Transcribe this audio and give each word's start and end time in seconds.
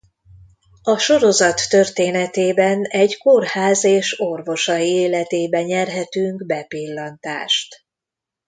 A 0.83 0.97
sorozat 0.97 1.67
történetében 1.69 2.83
egy 2.83 3.17
kórház 3.17 3.83
és 3.83 4.19
orvosai 4.19 4.87
életébe 4.87 5.61
nyerhetünk 5.63 6.45
bepillantást. 6.45 7.85